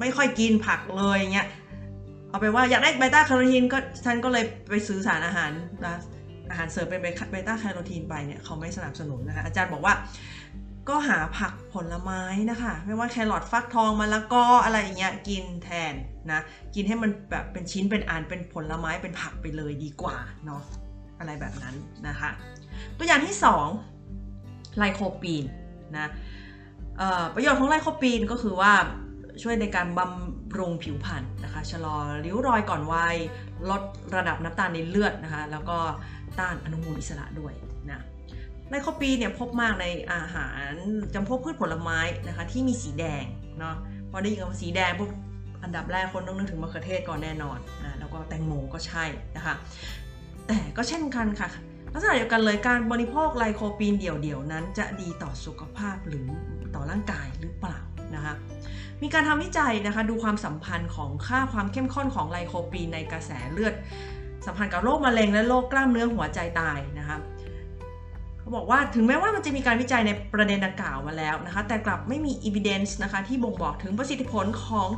[0.00, 1.46] ไม่ค่อยกินผักเลยเงี้ย
[2.30, 5.50] เอาไปว่าอยากได้เบต้าแคโรทีนก็ฉันก็เลยไปซื้อสารอาหาร
[5.86, 5.96] นะ
[6.50, 7.06] อาหารเสริมเป็นเบ
[7.48, 9.94] ต้าแคโรทีนไปเนี่ยเขาไม่สนับสนุนนะคะอาจารย์บอกว่า
[10.88, 15.94] ก็หาผักผลไม้นะคะ ไม่ว่าแครอทฟักทองมะละกออะไรอย่างเงี้ยกินแทน
[16.32, 16.40] นะ
[16.74, 20.62] กินให้มันแบบเป็นชิ้นเป็นอันเป็นผลไม้เป็นผักไปเลยดีกว่าเนาะ
[21.18, 21.74] อะไรแบบนั้น
[22.08, 22.30] นะคะ
[22.96, 23.95] ตัวอย่างที่ 2
[24.78, 25.44] ไลโคปีน
[25.94, 26.10] นะ
[27.34, 28.72] ประโยชน์ของไลโคปีนก็คือว่า
[29.42, 33.16] ช่วยในการบำรุงผิวพรรณนะคะชะลอริ้วรอยก่อนวัย
[33.70, 33.82] ลด
[34.16, 35.78] ระดับน้ำตาลในเลือดนะคะ แล้วก็
[36.38, 37.52] ต้านอนุมูลอิสระด้วย
[37.88, 38.04] นะ
[38.70, 40.72] ไลโคปีนเนี่ยพบมากในอาหาร
[41.14, 43.24] จำพวกพืชผลไม้นะคะที่มีสีแดง
[43.58, 43.74] เนาะ
[44.10, 45.10] พอได้ยินคำสีแดงปุ๊บ
[45.62, 49.04] อันดับแรกคนต้องนึกถึงมะเขือเทศก่อนแน่นอนนะแล้วก็แตงโมก็ใช่
[49.36, 49.54] นะคะ
[50.46, 51.48] แต่ก็เช่นกันค่ะ
[51.96, 56.28] ลักษณะเดียวกันเลยการบริโภคไลโคปีนเดี่ยวๆนั้น จะดีต่อสุขภาพหรือ
[56.74, 57.80] ต่อร่างกายหรือเปล่า
[58.14, 58.34] นะคะ
[59.02, 63.74] มีการทำวิจัยนะคะดูความสัมพันธ์ของค่าความเข้มข้นของไลโคปีนในกระแสเลือด
[64.46, 67.18] สัมพันธ์กับโรคมะเร็งและโรคกล้ามเนื้อหัวใจตายนะคะ
[68.38, 74.88] เขาบอกว่าถึงแม้ว่ามันจะมีการวิจัยในประเด็นดังกล่าวมาแล้วนะคะแต่กลับไม่มี evidence นะคะที่บ่งบอกถึงประสิทธิผลของ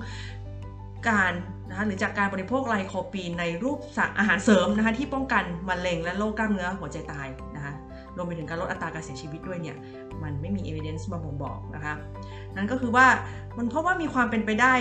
[1.11, 1.33] การ
[1.69, 3.79] นะคะหรือจากการบริโภคไลโคปีนในรูป
[4.19, 7.73] อาหารเสริมนะคะที่ป้องกันมะเร็งและโรคกล้ามเนื้อหัวใจตายนะคะ
[8.17, 9.77] รวมไปถึงการลดอัตราการเสียชีวิตด้วยเนี่ย
[10.23, 11.95] มันไม่มี evidence มาบ่งบอกนะคะ
[12.57, 13.07] นั่นก็คือว่า
[13.59, 14.75] มันพบว่ามีความเป็นไปได้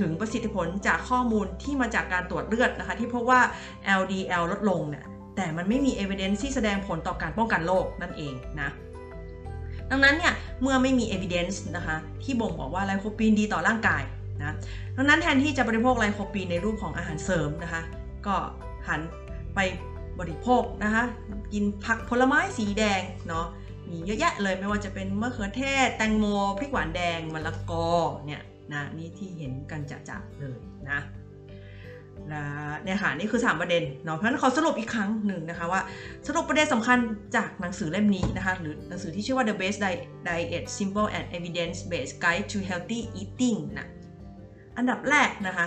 [0.00, 3.40] ถึงประสิทธิผลจากข้อมูลที่มาจากการตรวจเลือดนะคะที่พบว่า
[4.00, 5.04] LDL ลดลงเนี่ย
[5.36, 8.70] แต่มันไม่มี evidence ที่แสดงผลต่อการป้องกันโรคนั่นเองนะ
[9.90, 14.02] ดังนั้นเนี่ยเมื่อไม่มี evidence นะคะที่บ่งบอกว่าไลโคปีนดีต่อร่างกาย
[14.40, 14.54] นะ
[14.96, 17.82] ดังนั้นแทนที่จะบริโภคไลโคปีนในรูปของอาหารเสริมนะคะ
[18.26, 18.36] ก็
[18.88, 19.00] หัน
[19.54, 19.60] ไป
[20.20, 21.04] บริโภคนะคะ
[21.52, 23.46] กินผักผลไม้สีแดงเนาะ
[23.90, 26.24] มีเยอะแยะเลยไม่ว่าจะเป็นมะเขือเทศ แตงโม
[26.58, 27.86] พริกหวานแดงมะละกอ
[28.26, 28.42] เนี่ย
[28.72, 30.58] นะนี่ที่เห็นกันจะๆเลย
[30.90, 31.00] นะ
[32.84, 35.80] เนี่ยค่ะนี่คือ 3 ประเด็นเนาะเพราะฉะนั้นขอสรุปอีกครั้งหนึ่งนะคะว่า
[36.26, 36.98] สรุปประเด็นสำคัญ
[37.36, 39.78] จากหนังสือเล่มนี้นะคะ หรือหนังสือที่ชื่อว่า The Best
[40.26, 43.88] Diet Simple and Evidence Based Guide to Healthy Eating นะ
[44.76, 45.66] อันดับแรกนะคะ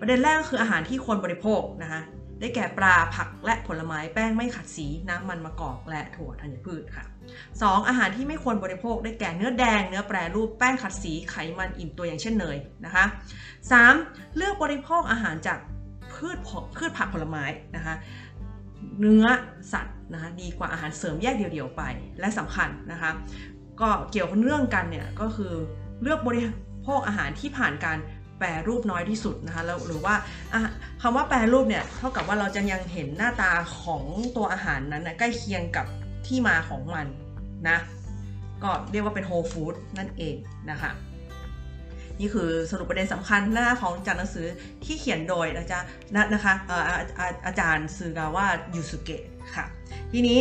[0.00, 2.02] ประเด็นแรกก็คืออาหารที่ควรบริโภคนะคะ
[2.40, 7.04] ได้แก่ปลาผักและผลไม้แป้งไม่ขัดสีน้ำมันมะกอกและถั่วธัญพืชค่ะ
[7.50, 7.88] 2.
[7.88, 13.04] อาหารที่ไม่ควรบริโภค ได้แก่เนื้อแดง เนื้อแปรรูปแป้งขัดสีไขมันอิ่มตัวอย่างเช่นเนยนะคะ
[13.70, 14.36] 3.
[14.36, 15.58] เลือกบริโภคอาหารจาก
[16.12, 16.38] พืช
[16.76, 17.44] พืชผักผลไม้
[17.76, 17.94] นะคะ
[19.00, 19.26] เนื้อ
[19.72, 21.82] สัตว์นะคะดีกว่าอาหารเสริมแยกเดี่ยวๆไป
[22.20, 23.10] และสำคัญนะคะ
[23.80, 25.52] ก็เกี่ยวกับเรื่องกันเนี่ยก็คือ
[26.02, 26.42] เลือกบริ
[26.84, 27.98] โภคอาหารที่ผ่านการ
[28.42, 30.14] แปรรูปน้อยที่สุดนะคะแล้วหรือว่า
[31.02, 33.52] คำว่าแปรรูปเนี่ยเท่ากับว่าเราจะยังเห็นหน้าตา
[33.82, 34.02] ของ
[34.36, 35.86] ตัวอาหารนั้นนะใกล้เคียงกับ
[36.26, 37.06] ที่มาของมัน
[37.68, 37.78] นะ
[38.62, 40.34] ก็เรียกว่าเป็นโฮลฟู้ดนั่นเอง
[40.70, 40.90] นะคะ
[42.20, 44.46] นี่คือสรุปประเด็นสำคัญหน้าของจากหนังสือ
[44.84, 45.80] ที่เขียนโดยนะจ๊ะ
[46.34, 49.22] นะคะอาอาจารย์ซึกาวะยูสุเกะ
[49.54, 49.64] ค่ะ
[50.12, 50.40] ทีนี้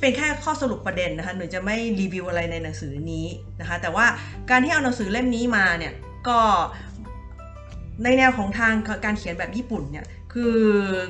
[0.00, 3.26] เป็นแค่ข้อสรุปประเด็นนะคะหนูจะไม่รีวิวอะไรในหนังสือนี้
[3.60, 4.06] นะคะแต่ว่า
[4.50, 5.92] การที่เอาหนังสือเล่มนี้มาเนี่ย
[6.28, 6.38] ก็
[8.04, 10.56] ในแนวของทางการเขียนแบบญี่ปุ่นเนี่ยคือ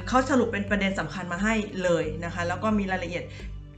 [0.09, 3.25] เขาสรุปเป็นประเด็นสำคัญมาให้เลยนะคะ แล้วก็มีรายละเอียด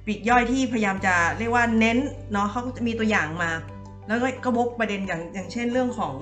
[0.07, 1.99] ปีกย่อยที่พยายามจะเรียกว่าเน้น
[2.33, 3.51] เนาะเขาจะมีตัวอย่างมา
[4.07, 6.15] แล้วก็วกประเด็นอย่างอย่างเช่นเรื่องของ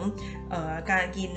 [0.52, 1.30] ออการกิน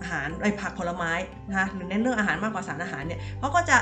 [0.00, 1.12] อาหารไอผักผลไม้
[1.48, 3.76] นะคะหรือเน้นเรื่องอาหารมากกว่าสารอาหารเนี่ยเขาก็จะ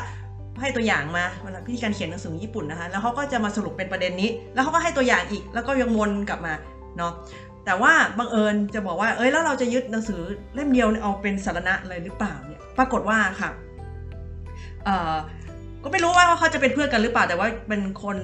[0.61, 6.55] ให้ตัวอย่างมาวลาพิธีการเขียนหนังสือญี่ปุ่นนะคะแล้วเขาก็จะมาสรุปเป็นประเด็นนี้ แล้วเขาก็ให้ตัวอย่างอีก แล้วก็ยังวนกลับมา
[6.99, 7.13] เนาะ
[7.65, 10.21] แต่ว่าบังเอิญจะบอกว่า เอ้ยแล้วเราจะยึดหนังสือ
[10.55, 13.51] เล่มเดียวเอาเป็นสารณะเลยหรือเปล่าเนี่ย ปรากฏว่าค่ะ
[14.85, 15.15] เอ่อ
[15.85, 18.17] ก็ไม่รู้ว่าเขาจะเป็นเพื่อนกันหรือเปล่า แต่ว่าเป็นคน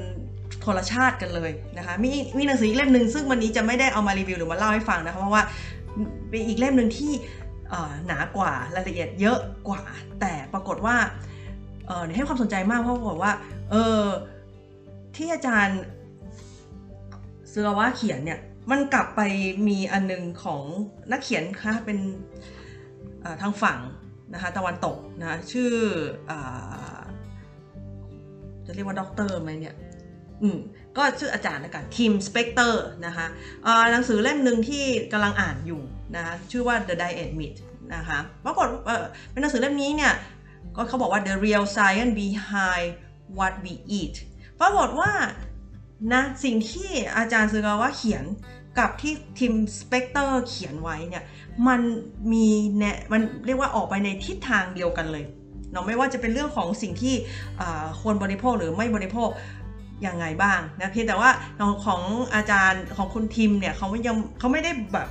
[0.64, 5.42] คนละชาติกันเลยนะคะ มีมีหนังสืออีกเล่มหนึ่งซึ่งวันนี้จะไม่ได้เอามารีวิวหรือมาเล่าให้ฟังนะคะเพราะว่า
[6.28, 7.12] เป็นอีกเล่มหนึ่งที่
[8.06, 9.82] หนากว่ารายละเอียดเยอะกว่า
[10.20, 10.96] แต่ปรากฏว่า
[12.16, 13.32] ให้ความสนใจมากเพราะบอกว่า
[13.70, 14.04] เออ
[15.16, 15.80] ที่อาจารย์
[17.48, 18.38] เสือว่าเขียนเนี่ย
[18.70, 19.20] มันกลับไป
[19.68, 20.62] มีอันนึงของ
[21.12, 21.98] นักเขียนค่ะเป็น
[23.42, 23.78] ทางฝั่ง
[24.32, 25.72] นะคะตะวันตกนะชื่อ
[26.30, 26.32] อ
[28.66, 29.74] จะเรียกว่าด็อกเตอร์ไหมเนี่ย
[30.42, 30.58] อืม
[30.96, 33.26] ก็ชื่ออาจารย์นะกัน Tim Spector นะคะ
[33.92, 35.82] หนังสือเล่มหนึ่งที่กำลังอ่านอยู่
[36.16, 37.60] นะคะชื่อว่า The Diet Myth
[37.94, 38.66] นะคะปรากฏ
[39.30, 40.12] เป็นหนังสือเล่มนี้เนี่ย
[40.76, 42.88] ก็เขาบอกว่า the real science behind
[43.38, 44.16] what we eat
[44.60, 45.12] ปรากฏว่า
[46.12, 48.24] นะสิ่งที่อาจารย์ซึกาวะเขียน
[48.78, 51.24] กับที่ทีมสเปกเตอร์เขียนไว้เนี่ย
[51.68, 51.80] มัน
[52.32, 52.46] มี
[52.78, 55.24] แนมันเรียกว่าออกไปในทิศทางเดียวกันเลย
[55.70, 57.14] เนาะไม่ว่าจะเป็นเรื่องของสิ่งที่
[58.00, 59.28] ควรบริโภคหรือไม่บริโภค
[60.06, 61.30] ยังไงบ้างนะเพียงแต่ว่า
[61.84, 62.02] ของ
[62.34, 65.08] อาจารย์ของคุณทิมเนี่ยเขาไม่ยังเขาไม่ได้แบบ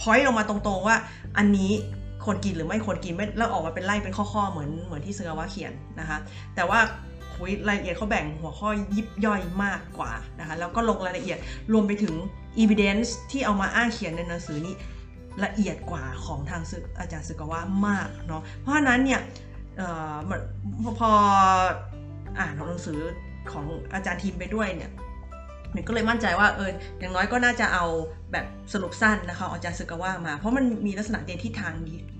[0.00, 0.96] พอยต์ลงมาตรงๆว่า
[1.38, 1.72] อันนี้
[2.24, 6.18] ควรกินหรือไม่ควรกินไม่แล้วออกมาเป็นไล่เป็นข้อๆเหมือนเหมือนที่เซอร์วาเขียนนะคะ
[6.54, 6.78] แต่ว่า
[7.48, 11.38] ยรายละเอียดเขาแบ่งหัวข้อยิบย่อยมากกว่านะคะแล้วก็ลงรายละเอียด
[11.72, 12.14] รวมไปถึง
[12.62, 14.74] evidence ที่เอามาอ้างเขียนในหนังสือนี้
[15.44, 16.62] ละเอียดกว่าของทาง
[17.00, 19.20] อาจารย์สึกว่ามากเนาะเพราะฉะนั้นเนี่ย
[20.98, 21.10] พอ
[22.38, 23.00] อ่านหนังสือ
[23.52, 24.90] ของอาจารย์ทีมไปด้วยเนี่ย
[25.72, 27.84] หนูก็เลยมั่นใจว่าเอออย่างน้อยก็น่าจะเอา
[28.32, 31.72] แบบสรุปสั้นนะคะอาจารย์สึกว่ามา เพราะมันมีลักษณะเดียวที่ทาง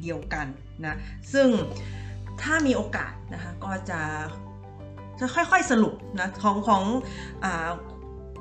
[0.02, 0.46] เดียวกัน
[0.84, 0.96] นะ
[1.32, 1.48] ซึ่ง
[2.42, 4.00] ถ้ามีโอกาสนะคะก็จะ
[5.20, 6.82] ค่อยๆสรุปนะของของ
[7.44, 7.46] อ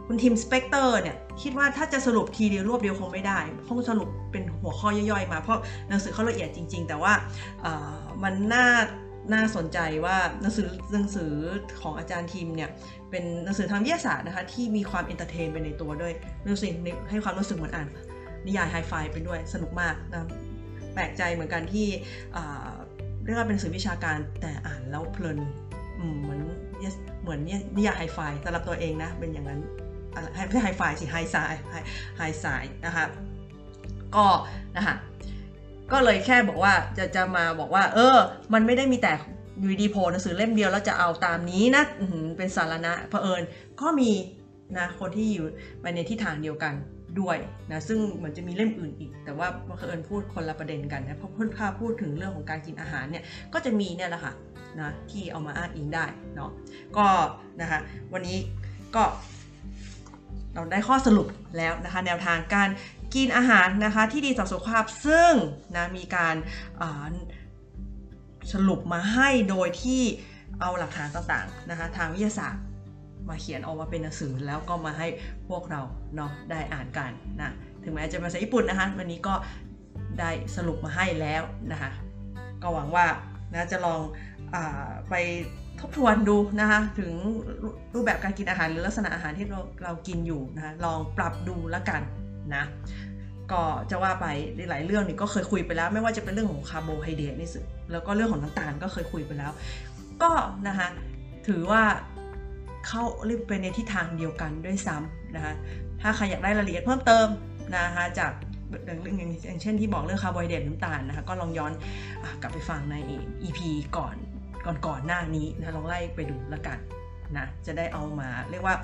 [0.07, 5.59] คุณทีมสเปกเตอร์เนี่ยคิดว่าถ้าจะสรุปทีเดียวรวบเดียวคงไม่ได้คงสรุปเป็นหัวข้อย่อยๆมา เพราะ
[5.89, 7.13] หนังสือเขาละเอียดจริง ๆ แต่ว่า
[8.23, 8.67] มันน่า
[9.33, 11.31] น่าสนใจว่าหนังสือหนังสือ
[11.81, 12.69] ของอาจารย์ทีมเนี่ย
[13.09, 16.13] เป็นหนังสือทางวิทยาศาสตร์นะคะที่มีความ entertain ไปในตัวด้วย
[16.49, 16.69] รู้สึก
[17.09, 17.87] ให้ความรู้สึกเหมือนอ่าน
[18.45, 20.27] นิยายไฮไฟไปด้วยสนุกมากนะ
[20.93, 21.87] แปลกใจเหมือนกันที่
[23.25, 25.39] เรียกว่าเป็นสื่อวิชาการแต่อ่านแล้วเพลิน
[26.21, 26.41] เหมือน
[27.21, 27.39] เหมือน
[27.75, 29.61] นิยายไฮไฟสำหรับตัวเองนะ เป็นอย่างนั้น
[30.33, 31.35] ไม่ใช่ไฮไฟสิไฮไซ
[32.17, 32.45] ไฮไซ
[32.85, 33.05] นะคะ
[34.15, 34.25] ก็
[34.75, 34.95] นะคะ
[35.91, 38.17] ก็เลยแค่บอกว่าจะจะมาบอกว่า เออ
[38.53, 39.13] มันไม่ได้มีแต่
[39.63, 41.83] ยูดีโพหนังสือเล่มเดียวแล้วจะเอาตามนี้นะ
[42.37, 43.43] เป็นสารณะเผอิญ
[43.81, 44.11] ก็มี
[44.77, 45.45] นะคนที่อยู่
[45.81, 46.73] ไปในทิศทางเดียวกัน
[47.19, 47.37] ด้วย
[47.71, 54.33] นะซึ่งเหมือนจะมีเล่มอื่นอีก แต่ว่าเผอิญพูดคนละประเด็นกันนะเพราะพูดาพูดถึงเรื่องของการกินอาหารเนี่ยก็จะมีเนี่ยแหละค่ะ
[54.79, 56.51] นะที่เอามาอ้างอิงได้เนาะ
[56.97, 57.07] ก็
[57.61, 57.79] นะคะ
[58.13, 58.37] วันนี้
[58.95, 59.03] ก็
[60.53, 62.69] เราได้ข้อสรุปแล้วนะคะแนวทางการ
[63.15, 65.33] กินอาหารนะคะที่ดีต่อสุขภาพซึ่ง
[65.75, 66.35] นะมีการ
[68.53, 70.01] สรุปมาให้โดยที่
[70.61, 72.63] เอาหลักฐานต่างๆนะคะทางวิทยาศาสตร์
[73.29, 75.07] มาเขียนออกมาเป็นหนังสือแล้วก็มาให้
[75.49, 75.81] พวกเรา
[76.15, 77.11] เนาะได้อ่านกัน
[77.41, 77.51] นะ
[77.83, 79.35] ถึงแม้จะเป็นภาษาญี่ปุ่นนะคะวันนี้ก็
[80.19, 81.91] ได้สรุปมาให้แล้วนะคะ
[82.61, 83.05] ก็หวังว่า
[83.55, 84.01] นะจะลอง
[84.53, 84.57] อ
[85.09, 85.15] ไป
[85.79, 87.11] ทบทวนดูนะคะถึง
[87.93, 92.01] รูปแบบการกินอาหารหรือลักษณะอาหารที่เราเรากินอยู่นะคะลองปรับดูแล้วกัน
[92.55, 92.63] นะ
[93.51, 94.25] ก็จะว่าไป
[94.69, 97.59] หลายเรื่องนี่ก็เคยคุยไปแล้ว ไม่ว่าจะเป็นเรื่องของคาร์โบไฮเดรตนี่สิ
[97.91, 99.51] แล้วก็เรื่องของน้ำตาลก็เคยคุยไปแล้ว
[100.23, 100.31] ก็
[100.67, 100.87] นะคะ
[101.47, 101.83] ถือว่า
[102.87, 105.53] เข้าเรียกไปในทิศทางเดียวกันด้วยซ้ำนะคะ
[106.01, 107.27] ถ้าใครอยากได้รายละเอียดเพิ่มเติม
[107.77, 108.31] นะคะจาก
[108.73, 111.71] องอย่างเช่นที่บอกเรื่องคาร์โบไฮเดรตน้ำตาลนะคะก็ลองย้อน
[112.23, 112.95] อกลับไปฟังใน
[113.43, 113.59] EP
[113.97, 114.15] ก่อน
[114.65, 116.77] ก่อนก่อนหน้านี้นะลองไล่ไปดูแล้วกัน
[117.37, 118.75] นะจะได้เอามาเรียกว่า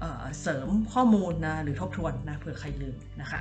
[0.00, 3.40] เเสริมข้อมูลนะหรือทบทวนนะเผื่อใครลืมนะคะ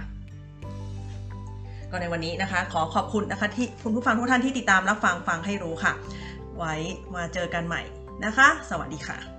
[1.92, 5.94] ก็ในวันนี้นะคะ ขอขอบคุณนะคะที่คุณผู้ฟังทุกท่านที่ติดตามรับฟังฟังให้รู้ค่ะ
[6.58, 6.74] ไว้
[7.16, 7.82] มาเจอกันใหม่
[8.26, 9.33] นะคะ สวัสดีค่ะ